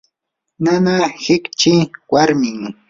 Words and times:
nanaa 0.63 1.05
hiqchi 1.25 1.73
warmim. 2.13 2.59